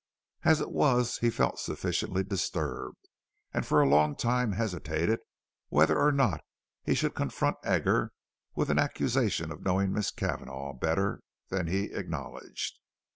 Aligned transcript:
As 0.43 0.61
it 0.61 0.71
was, 0.71 1.19
he 1.19 1.29
felt 1.29 1.59
sufficiently 1.59 2.23
disturbed 2.23 3.07
and 3.53 3.63
for 3.63 3.83
a 3.83 3.87
long 3.87 4.15
time 4.15 4.53
hesitated 4.53 5.19
whether 5.69 5.95
or 5.99 6.11
not 6.11 6.41
he 6.83 6.95
should 6.95 7.13
confront 7.13 7.57
Edgar 7.63 8.11
with 8.55 8.71
an 8.71 8.79
accusation 8.79 9.51
of 9.51 9.61
knowing 9.63 9.93
Miss 9.93 10.09
Cavanagh 10.09 10.73
better 10.79 11.21
than 11.49 11.67
he 11.67 11.93
acknowledged. 11.93 12.79